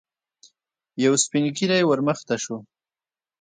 يو 1.03 1.13
سپين 1.23 1.43
ږيری 1.57 1.81
ور 1.85 1.99
مخته 2.07 2.35
شو. 2.43 2.57